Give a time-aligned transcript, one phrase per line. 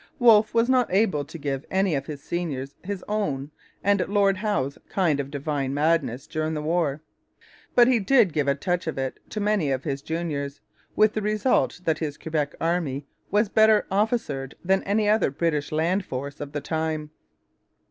[0.17, 3.51] Wolfe was not able to give any of his seniors his own
[3.83, 7.03] and Lord Howe's kind of divine 'madness' during that war.
[7.75, 10.59] But he did give a touch of it to many of his juniors;
[10.95, 16.03] with the result that his Quebec army was better officered than any other British land
[16.03, 17.11] force of the time.